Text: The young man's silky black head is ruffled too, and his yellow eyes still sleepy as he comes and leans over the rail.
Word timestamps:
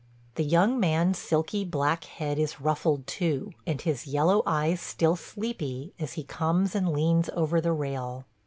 The 0.33 0.43
young 0.43 0.79
man's 0.79 1.19
silky 1.19 1.63
black 1.63 2.05
head 2.05 2.39
is 2.39 2.59
ruffled 2.59 3.05
too, 3.05 3.51
and 3.67 3.79
his 3.79 4.07
yellow 4.07 4.41
eyes 4.47 4.81
still 4.81 5.15
sleepy 5.15 5.93
as 5.99 6.13
he 6.13 6.23
comes 6.23 6.73
and 6.73 6.91
leans 6.91 7.29
over 7.35 7.61
the 7.61 7.71
rail. 7.71 8.25